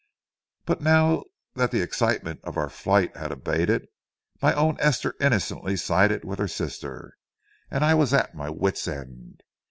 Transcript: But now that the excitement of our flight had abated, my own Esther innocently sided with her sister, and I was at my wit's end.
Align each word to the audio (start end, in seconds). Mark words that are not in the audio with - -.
But 0.65 0.81
now 0.81 1.25
that 1.53 1.69
the 1.69 1.83
excitement 1.83 2.39
of 2.43 2.57
our 2.57 2.71
flight 2.71 3.15
had 3.15 3.31
abated, 3.31 3.85
my 4.41 4.51
own 4.55 4.77
Esther 4.79 5.13
innocently 5.19 5.77
sided 5.77 6.25
with 6.25 6.39
her 6.39 6.47
sister, 6.47 7.15
and 7.69 7.85
I 7.85 7.93
was 7.93 8.11
at 8.11 8.33
my 8.33 8.49
wit's 8.49 8.87
end. 8.87 9.43